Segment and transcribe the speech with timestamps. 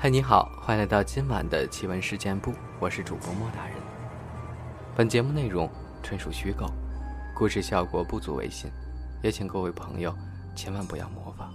[0.00, 3.74] 嗨，你好，欢迎来到今晚的奇闻事件部，我是主播莫大人。
[4.94, 5.68] 本节目内容
[6.04, 6.70] 纯属虚构，
[7.34, 8.70] 故事效果不足为信，
[9.24, 10.14] 也请各位朋友
[10.54, 11.52] 千万不要模仿。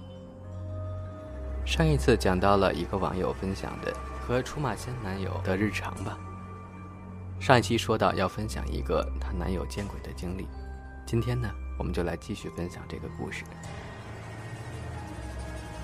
[1.66, 6.18] 上一次讲到了一个网友分享的和出马仙男友的日常吧。
[7.40, 10.50] 上一期说到要分享一个她男友见鬼的经历，
[11.06, 13.46] 今天呢，我们就来继续分享这个故事。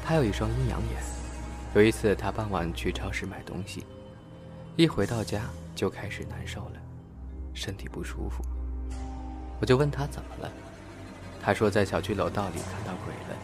[0.03, 1.28] 他有一双阴阳眼。
[1.75, 3.85] 有一次，她傍晚去超市买东西，
[4.75, 5.43] 一回到家
[5.75, 6.81] 就开始难受了，
[7.53, 8.43] 身体不舒服。
[9.61, 10.51] 我就问她怎么了，
[11.39, 13.37] 她说在小区楼道里看到鬼了，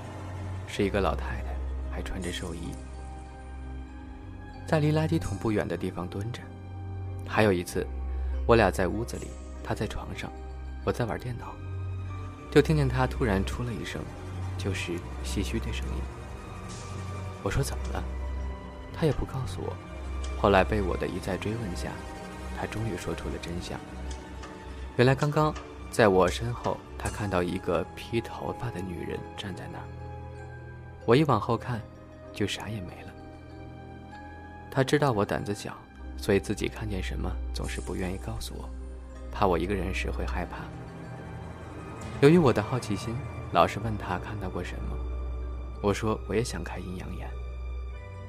[0.68, 1.56] 是一个老太太，
[1.92, 2.72] 还穿着寿衣，
[4.66, 6.42] 在离垃圾桶不远的地方蹲着。
[7.28, 7.86] 还有一次，
[8.48, 9.28] 我俩在屋子里，
[9.64, 10.32] 她在床上，
[10.84, 11.54] 我在玩电脑，
[12.52, 14.02] 就听见她突然出了一声，
[14.58, 16.25] 就是唏嘘的声音。
[17.46, 18.04] 我说怎么了？
[18.92, 19.72] 他也不告诉我。
[20.42, 21.92] 后来被我的一再追问下，
[22.58, 23.80] 他终于说出了真相。
[24.98, 25.54] 原来刚刚
[25.92, 29.86] 在我身后，他看到一个披头发的女人站在那儿。
[31.06, 31.80] 我一往后看，
[32.34, 33.14] 就啥也没了。
[34.72, 35.78] 他知道我胆子小，
[36.18, 38.68] 所以自己看见什么总是不愿意告诉我，
[39.32, 40.58] 怕我一个人时会害怕。
[42.22, 43.16] 由于我的好奇心，
[43.52, 44.95] 老是问他看到过什么。
[45.86, 47.30] 我说我也想开阴阳眼。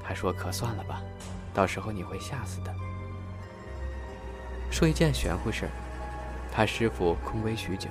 [0.05, 1.01] 他说：“可算了吧，
[1.55, 2.75] 到时候你会吓死的。”
[4.71, 5.71] 说一件玄乎事儿，
[6.53, 7.89] 他师傅空杯许久，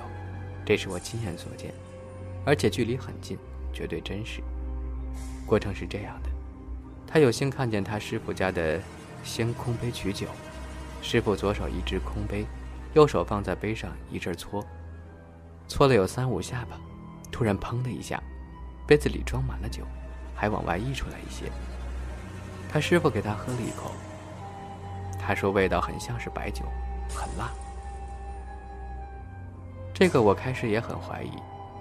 [0.64, 1.74] 这是我亲眼所见，
[2.44, 3.36] 而且距离很近，
[3.72, 4.40] 绝对真实。
[5.44, 6.30] 过程是这样的：
[7.04, 8.80] 他有幸看见他师傅家的
[9.24, 10.28] 先空杯取酒，
[11.02, 12.46] 师傅左手一只空杯，
[12.94, 14.64] 右手放在杯上一阵搓，
[15.66, 16.78] 搓了有三五下吧，
[17.32, 18.22] 突然砰的一下，
[18.86, 19.84] 杯子里装满了酒，
[20.34, 21.50] 还往外溢出来一些。
[22.68, 23.90] 他师傅给他喝了一口，
[25.18, 26.64] 他说味道很像是白酒，
[27.08, 27.50] 很辣。
[29.94, 31.32] 这个我开始也很怀疑，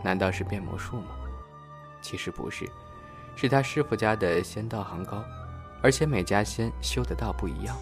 [0.01, 1.07] 难道是变魔术吗？
[2.01, 2.69] 其实不是，
[3.35, 5.23] 是他师傅家的仙道行高，
[5.81, 7.75] 而且每家仙修的道不一样，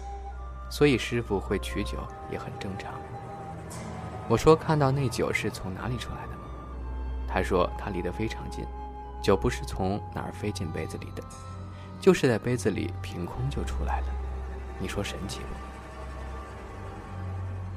[0.68, 1.98] 所以师傅会取酒
[2.30, 2.92] 也很正常。
[4.28, 6.44] 我说看到那酒是从哪里出来的吗？
[7.28, 8.64] 他说他离得非常近，
[9.24, 11.22] 酒不是从哪儿飞进杯子里的。
[11.98, 14.06] 就是在杯子里凭空就出来了，
[14.78, 15.46] 你说神奇不？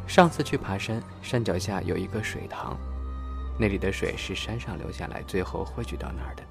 [0.05, 2.77] 上次去爬山，山脚下有一个水塘，
[3.57, 6.43] 那里的水是山上流下来，最后汇聚到那儿的。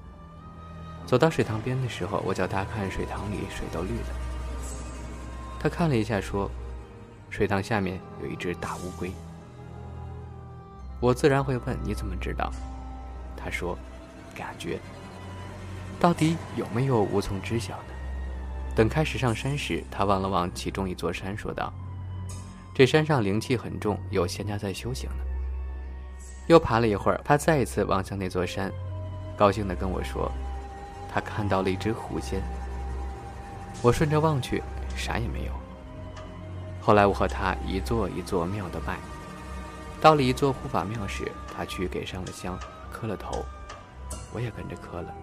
[1.05, 4.07] 走到水塘边的时候，我叫他看水塘里水都绿了。
[5.59, 6.49] 他看了一下，说
[7.29, 9.11] ：“水塘下面有一只大乌龟。”
[10.99, 12.51] 我自然会问：“你怎么知道？”
[13.37, 13.77] 他说
[14.37, 14.79] ：“感觉。”
[15.99, 17.93] 到底有没有无从知晓呢？
[18.75, 21.73] 等开始上山时，他望了望其中一座山，说道
[22.75, 25.25] ：“这山上灵气很重，有仙家在修行呢。”
[26.47, 28.71] 又爬了一会儿，他再一次望向那座山，
[29.35, 30.31] 高兴地跟我说
[31.11, 32.39] ：“他看到了一只狐仙。”
[33.81, 34.61] 我顺着望去，
[34.95, 35.51] 啥也没有。
[36.79, 38.97] 后来我和他一座一座庙的拜，
[39.99, 42.57] 到了一座护法庙时，他去给上了香，
[42.91, 43.43] 磕了头，
[44.33, 45.13] 我也跟着磕了。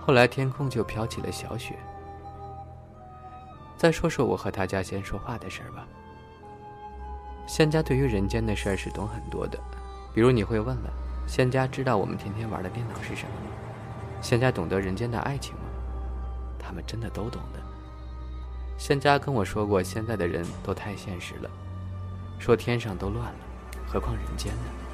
[0.00, 1.76] 后来天空就飘起了小雪。
[3.76, 5.86] 再说说我和他家仙说话的事儿吧。
[7.46, 9.58] 仙家对于人间的事儿是懂很多的，
[10.14, 10.90] 比如你会问了，
[11.26, 13.52] 仙家知道我们天天玩的电脑是什么吗？
[14.22, 15.60] 仙家懂得人间的爱情吗？
[16.58, 17.60] 他们真的都懂的。
[18.78, 21.50] 仙家跟我说过，现在的人都太现实了，
[22.38, 23.38] 说天上都乱了，
[23.86, 24.85] 何况人间呢？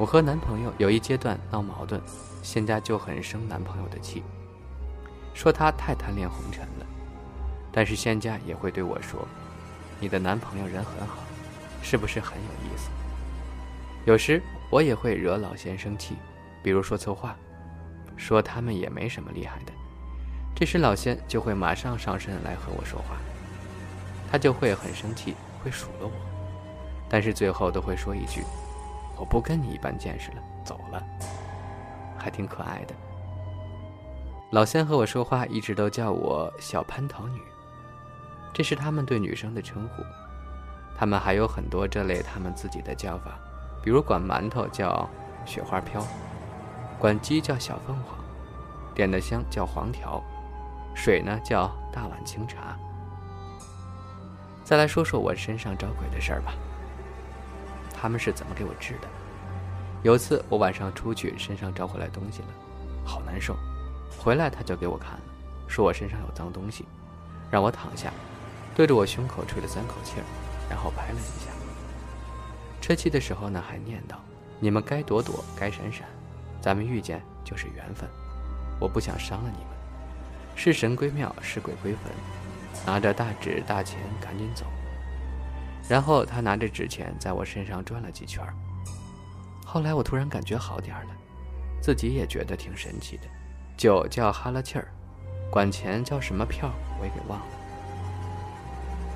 [0.00, 2.00] 我和男朋友有一阶段闹矛盾。
[2.42, 4.22] 仙家就很生男朋友的气，
[5.34, 6.86] 说他太贪恋红尘了。
[7.70, 9.28] 但是仙家也会对我说
[10.00, 11.18] ：“你的男朋友人很好，
[11.82, 12.88] 是不是很有意思？”
[14.06, 16.16] 有时我也会惹老仙生气，
[16.62, 17.36] 比如说错话，
[18.16, 19.72] 说他们也没什么厉害的。
[20.56, 23.18] 这时老仙就会马上上身来和我说话，
[24.32, 26.12] 他就会很生气，会数落我，
[27.06, 28.40] 但是最后都会说一句
[29.20, 31.00] ：“我不跟你一般见识了，走了。”
[32.18, 32.94] 还挺可爱的。
[34.50, 37.40] 老仙和我说话，一直都叫我小蟠桃女，
[38.52, 40.02] 这是他们对女生的称呼。
[40.98, 43.38] 他们还有很多这类他们自己的叫法，
[43.82, 45.08] 比如管馒头叫
[45.46, 46.04] 雪花飘，
[46.98, 48.18] 管鸡叫小凤凰，
[48.94, 50.22] 点的香叫黄条，
[50.94, 52.76] 水呢叫大碗清茶。
[54.62, 56.52] 再来说说我身上招鬼的事儿吧，
[58.00, 59.08] 他们是怎么给我治的？
[60.02, 62.48] 有次我晚上出去，身上招回来东西了，
[63.04, 63.54] 好难受。
[64.18, 65.20] 回来他就给我看了，
[65.68, 66.86] 说我身上有脏东西，
[67.50, 68.10] 让我躺下，
[68.74, 70.24] 对着我胸口吹了三口气儿，
[70.70, 71.50] 然后拍了一下。
[72.80, 74.14] 吹气的时候呢，还念叨
[74.58, 76.06] ：“你们该躲躲，该闪闪，
[76.58, 78.08] 咱们遇见就是缘分。
[78.80, 79.76] 我不想伤了你们。
[80.56, 82.10] 是神归庙，是鬼归坟。
[82.86, 84.64] 拿着大纸大钱，赶紧走。”
[85.90, 88.40] 然后他拿着纸钱在我身上转了几圈。
[89.66, 91.08] 后来我突然感觉好点了，
[91.82, 93.24] 自己也觉得挺神奇的，
[93.76, 94.86] 就叫哈拉气儿，
[95.50, 96.70] 管钱叫什么票
[97.00, 97.46] 我也给忘了。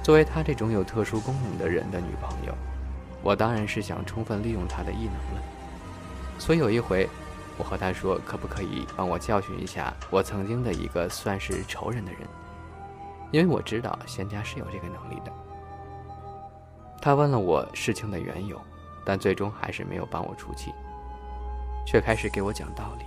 [0.03, 2.53] 作为他这种有特殊功能的人的女朋友。
[3.23, 5.43] 我当然是想充分利用他的异能了，
[6.39, 7.09] 所以有一回，
[7.57, 12.21] 我和他说，可不可以帮我教训一下我曾经的一个算是仇人的人，
[13.31, 15.33] 因为我知道仙家是有这个能力的。
[17.05, 18.59] 他问了我事情的缘由，
[19.05, 20.73] 但最终还是没有帮我出气，
[21.87, 23.05] 却开始给我讲道理，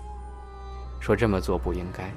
[1.00, 2.12] 说这么做不应该，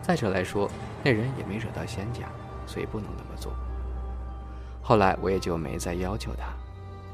[0.00, 0.70] 再者来说，
[1.02, 2.28] 那人也没惹到仙家，
[2.64, 3.52] 所以不能那么做。
[4.80, 6.44] 后来我也就没再要求他。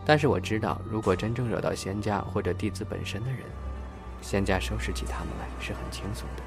[0.05, 3.41] 但是我知道，如果真正惹到仙家或者弟子本身的人，
[4.21, 6.43] 仙家收拾起他们来是很轻松的。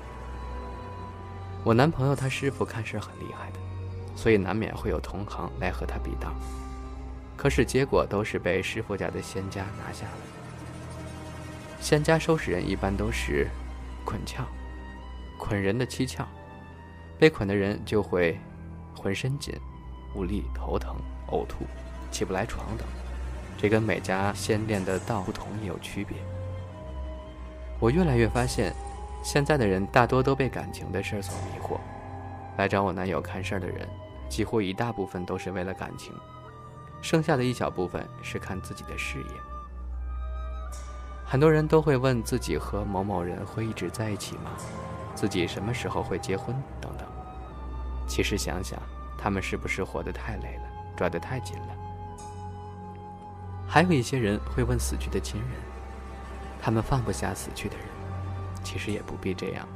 [1.63, 3.59] 我男朋友他师傅看事很厉害的，
[4.15, 6.31] 所以难免会有同行来和他比道。
[7.37, 10.17] 可是结果都是被师傅家的仙家拿下了。
[11.79, 13.47] 仙家收拾人一般都是
[14.03, 14.43] 捆窍，
[15.37, 16.23] 捆人的七窍，
[17.19, 18.39] 被捆的人就会
[18.97, 19.53] 浑身紧、
[20.15, 20.95] 无力、头疼、
[21.27, 21.65] 呕吐、
[22.11, 22.87] 起不来床等。
[23.57, 26.17] 这跟每家仙练的道不同也有区别。
[27.79, 28.73] 我越来越发现，
[29.23, 31.79] 现在的人大多都被感情的事儿所迷惑。
[32.57, 33.87] 来找我男友看事儿的人，
[34.27, 36.13] 几乎一大部分都是为了感情，
[37.05, 39.29] 剩下的一小部分是看自己的事业。
[41.23, 44.49] 很多人都会问自己和某某人会一直在一起吗？
[45.13, 46.55] 自己什么时候会结婚？
[46.81, 47.07] 等等。
[48.07, 48.81] 其实想想，
[49.19, 50.63] 他们是不是活得太累了，
[50.97, 51.67] 抓得太紧了？
[53.67, 55.49] 还有一些人会问死去的亲人，
[56.59, 57.85] 他们放不下死去的人，
[58.63, 59.67] 其实也不必这样。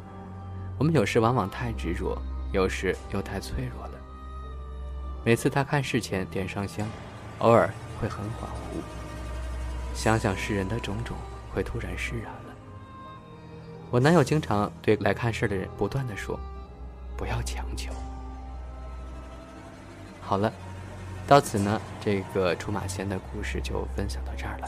[0.80, 2.20] 我们有时往往太执着，
[2.52, 3.94] 有时又太脆弱了。
[5.24, 6.88] 每次他看事前点上香，
[7.40, 7.70] 偶尔
[8.00, 8.82] 会很恍惚，
[9.94, 11.18] 想想世人的种种，
[11.54, 12.56] 会突然释然了。
[13.92, 16.40] 我男友经常对来看事的人不断的说
[17.18, 17.92] ：“不要强求。”
[20.22, 20.52] 好了。
[21.28, 24.68] 到此呢，这个出马仙的故事就分享到这儿了。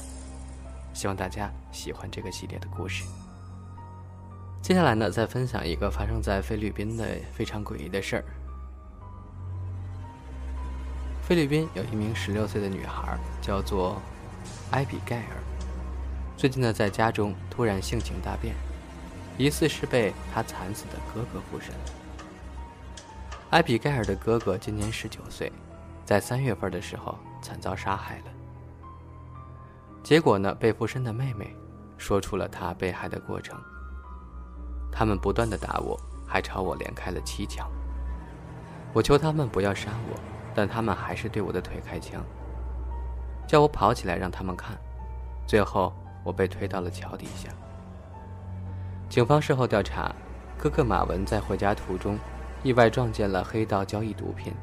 [0.94, 3.04] 希望大家喜欢这个系列的故事。
[4.62, 7.04] 接下来呢，再分享一个发生在菲律宾的
[7.34, 8.24] 非常诡异的事儿。
[11.22, 14.02] 菲律宾有一名十六岁的女孩，叫做
[14.72, 15.38] 埃比盖尔。
[16.36, 18.56] 最近呢，在家中突然性情大变，
[19.38, 21.74] 疑似是被她惨死的哥哥附身。
[23.52, 25.52] 埃比盖尔的哥哥今年十九岁。
[26.04, 28.24] 在三月份的时候惨遭杀害了。
[30.04, 31.56] 结果呢，被附身的妹妹
[31.98, 33.58] 说出了她被害的过程。
[34.92, 35.98] 他们不断的打我，
[36.28, 37.66] 还朝我连开了七枪。
[38.92, 40.20] 我求他们不要杀我，
[40.54, 42.24] 但他们还是对我的腿开枪，
[43.48, 44.78] 叫我跑起来让他们看。
[45.48, 45.94] 最后
[46.24, 47.50] 我被推到了桥底下。
[49.10, 50.14] 警方事后调查，
[50.58, 52.18] 哥哥马文在回家途中
[52.64, 54.54] 意外撞见了黑道交易毒品。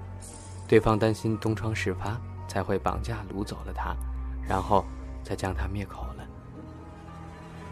[0.67, 3.95] 对方担心东窗事发，才会绑架掳走了他，
[4.47, 4.85] 然后
[5.23, 6.25] 再将他灭口了。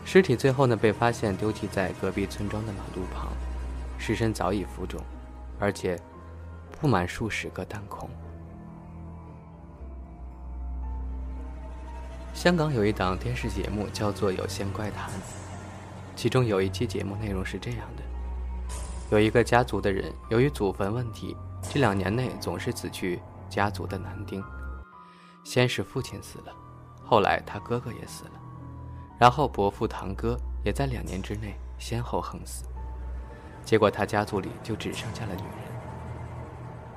[0.04, 3.32] 尸体最后呢被发现丢弃在隔壁村庄的马路旁，
[3.98, 5.00] 尸身早已浮肿，
[5.58, 5.98] 而且
[6.80, 8.08] 布满数十个弹孔。
[12.34, 15.10] 香港有一档电视节目叫做《有线怪谈》，
[16.14, 18.02] 其中有一期节目内容是这样的：
[19.10, 21.36] 有一个家族的人由于祖坟问题。
[21.68, 24.40] 这两年内总是死去家族的男丁，
[25.42, 26.52] 先是父亲死了，
[27.04, 28.32] 后来他哥哥也死了，
[29.18, 32.66] 然后伯父、堂哥也在两年之内先后横死，
[33.64, 35.65] 结果他家族里就只剩下了女人。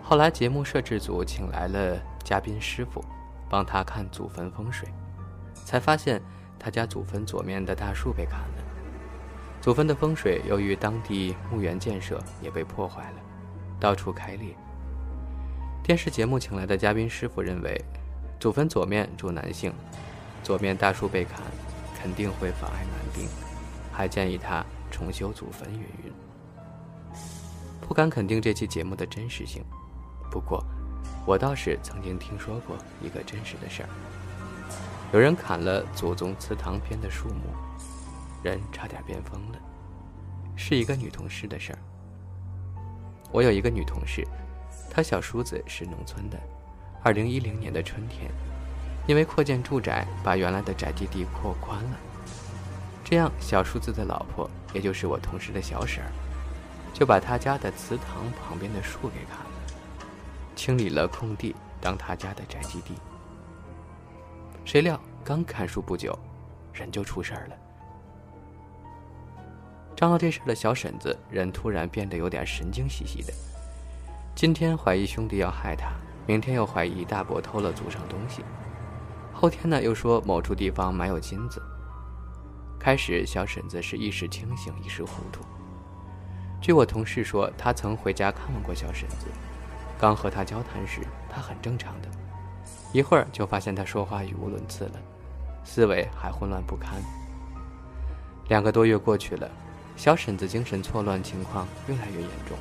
[0.09, 3.05] 后来节目摄制组请来了嘉宾师傅，
[3.47, 4.89] 帮他看祖坟风水，
[5.53, 6.19] 才发现
[6.57, 8.63] 他家祖坟左面的大树被砍了，
[9.61, 13.17] 祖坟的风水由于当地墓园建设也被破坏了。
[13.79, 14.55] 到处开裂。
[15.83, 17.79] 电视节目请来的嘉宾师傅认为，
[18.39, 19.71] 祖坟左面住男性，
[20.41, 21.39] 左面大树被砍，
[22.01, 23.29] 肯定会妨碍男丁，
[23.91, 25.71] 还建议他重修祖坟。
[25.71, 26.11] 云云。
[27.87, 29.63] 不敢肯定这期节目的真实性，
[30.29, 30.63] 不过，
[31.25, 33.89] 我倒是曾经听说过一个真实的事儿：
[35.11, 37.53] 有人砍了祖宗祠堂边的树木，
[38.43, 39.59] 人差点变疯了，
[40.55, 41.79] 是一个女同事的事儿。
[43.31, 44.25] 我有一个女同事，
[44.89, 46.39] 她小叔子是农村的。
[47.03, 48.29] 二零一零年的春天，
[49.07, 51.97] 因为扩建住宅，把原来的宅基地扩宽了。
[53.03, 56.11] 这样，小叔子的老婆，也就是我同事的小婶儿，
[56.93, 59.58] 就把他家的祠堂旁边的树给砍了，
[60.59, 62.93] 清理了空地，当他家的宅基地。
[64.65, 66.13] 谁料刚砍树不久，
[66.73, 67.55] 人就出事儿了。
[69.95, 73.31] 张罗这事的小婶子人突然变得有点神经兮兮的，
[74.35, 75.93] 今天怀疑兄弟要害他。
[76.27, 78.43] 明天又怀疑大伯偷了祖上东西，
[79.33, 81.63] 后天呢又说某处地方埋有金子。
[82.77, 85.41] 开始小婶子是一时清醒一时糊涂。
[86.61, 89.27] 据我同事说，他曾回家看望过小婶子，
[89.99, 92.07] 刚和他交谈时，他很正常的，
[92.93, 94.93] 一会儿就发现他说话语无伦次了，
[95.65, 97.01] 思维还混乱不堪。
[98.47, 99.51] 两个多月过去了，
[99.97, 102.57] 小婶子精神错乱情况越来越严重，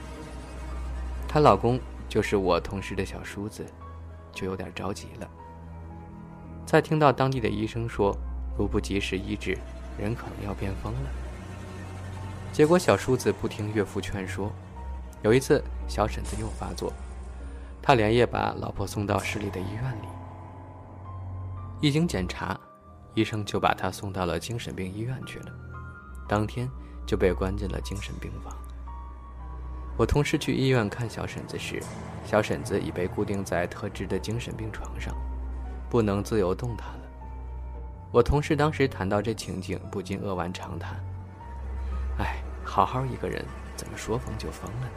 [1.28, 1.80] 她老公。
[2.08, 3.66] 就是我同事的小叔子，
[4.32, 5.28] 就有点着急了。
[6.64, 8.16] 在听到当地的医生说，
[8.56, 9.58] 如不及时医治，
[9.98, 11.10] 人可能要变疯了。
[12.50, 14.50] 结果小叔子不听岳父劝说，
[15.20, 16.90] 有一次小婶子又发作，
[17.88, 20.08] 他连夜把老婆送到市里的医院里。
[21.80, 22.54] 一经检查，
[23.14, 25.46] 医生就把他送到了精神病医院去了，
[26.28, 26.68] 当天
[27.06, 28.54] 就被关进了精神病房。
[29.96, 31.82] 我同事去医院看小婶子时，
[32.26, 35.14] 小婶子已被固定在特制的精神病床上，
[35.88, 37.04] 不能自由动弹了。
[38.12, 41.02] 我同事当时谈到这情景，不禁扼腕长叹
[42.20, 43.42] ：“哎，好好一个人，
[43.76, 44.88] 怎么说疯就疯了呢？”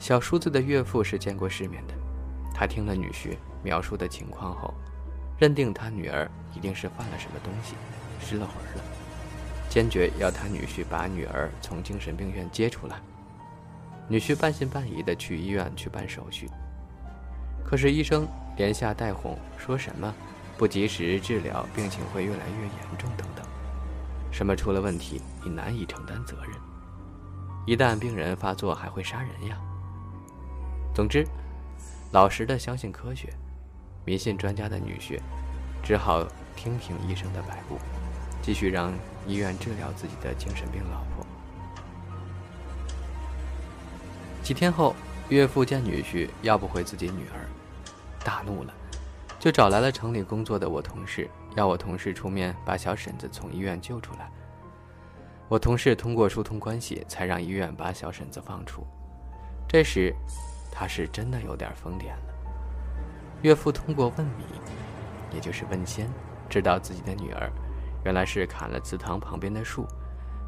[0.00, 1.92] 小叔子的岳父是见过世面的，
[2.54, 4.72] 他听了女婿描述的情况后，
[5.38, 7.74] 认定他女儿一定是犯了什么东西，
[8.18, 8.82] 失了魂了，
[9.68, 12.96] 坚决要他女婿把女儿从精神病院接出来。
[14.08, 16.48] 女婿半信半疑的去医院去办手续，
[17.62, 18.26] 可是医生
[18.56, 20.12] 连下带哄，说什么
[20.56, 23.44] 不及时治疗，病情会越来越严重等等，
[24.32, 26.54] 什么出了问题你难以承担责任，
[27.66, 29.60] 一旦病人发作还会杀人呀。
[31.00, 31.26] 总之，
[32.12, 33.32] 老实的相信科学，
[34.04, 35.18] 迷信专家的女婿，
[35.82, 36.22] 只好
[36.54, 37.78] 听凭医生的摆布，
[38.42, 38.92] 继续让
[39.26, 41.26] 医院治疗自己的精神病老婆。
[44.42, 44.94] 几天后，
[45.30, 47.48] 岳父见女婿要不回自己女儿，
[48.22, 48.74] 大怒了，
[49.38, 54.30] 就找来了城里工作的我同事，要我同事出面把小婶子从医院救出来。
[55.48, 58.86] 我同事通过疏通关系，才让医院把小婶子放出。
[59.66, 60.14] 这时，
[60.70, 62.34] 他是真的有点疯癫了。
[63.42, 64.44] 岳父通过问米，
[65.32, 66.08] 也就是问仙，
[66.48, 67.50] 知道自己的女儿
[68.04, 69.86] 原来是砍了祠堂旁边的树。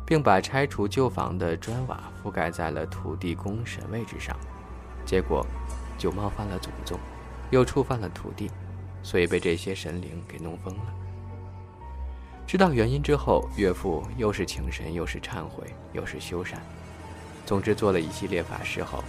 [0.04, 4.36] 并把拆除旧房的砖瓦覆盖在了土地公神位之上，
[5.04, 5.46] 结果
[5.96, 6.98] 就冒犯了祖宗，
[7.50, 8.50] 又触犯了土地，
[9.02, 10.94] 所以被这些神灵给弄疯了。
[12.46, 16.56] 知道原因之后，岳父又是请神，又是忏悔，又是修缮，
[17.46, 19.02] 总之做了一系列法事后，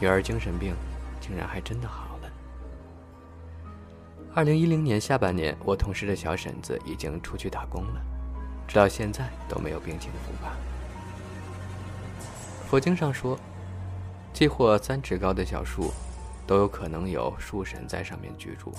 [0.00, 0.74] 女儿精神病
[1.20, 2.30] 竟然还真的好了。
[4.34, 8.00] 二零一零年下半年，我同事的小婶子已经出去打工了。
[8.68, 10.52] 直到现在都没有病情复发。
[12.68, 13.38] 佛经上说，
[14.34, 15.90] 即或三尺高的小树，
[16.46, 18.70] 都有可能有树神在上面居住。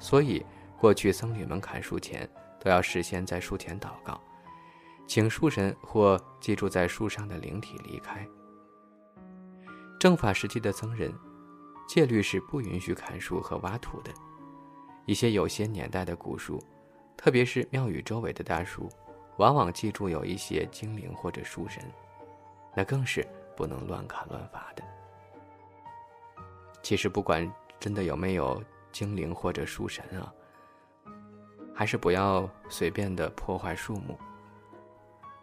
[0.00, 0.44] 所以，
[0.78, 2.26] 过去僧侣们砍树前
[2.58, 4.18] 都要事先在树前祷告，
[5.06, 8.26] 请树神或寄住在树上的灵体离开。
[10.02, 11.14] 正法时期的僧人，
[11.86, 14.12] 戒律是不允许砍树和挖土的。
[15.06, 16.60] 一些有些年代的古树，
[17.16, 18.90] 特别是庙宇周围的大树。
[19.36, 21.80] 往往记住有一些精灵或者树神，
[22.74, 23.24] 那更是
[23.56, 24.82] 不能乱砍乱伐的。
[26.82, 30.34] 其实不管真的有没有精灵或者树神啊，
[31.72, 34.18] 还是不要随便的破坏树木，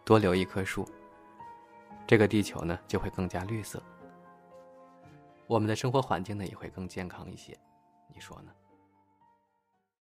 [0.04, 0.86] 多留一棵树，
[2.06, 3.82] 这个地球呢就会更加绿色，
[5.50, 7.58] 我们的生活环境呢也会更健康一些，
[8.14, 8.52] 你说呢？